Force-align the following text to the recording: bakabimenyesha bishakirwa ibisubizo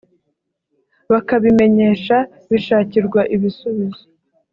bakabimenyesha 1.11 2.17
bishakirwa 2.51 3.21
ibisubizo 3.35 4.03